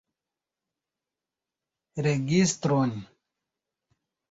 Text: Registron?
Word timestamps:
Registron? 2.07 2.91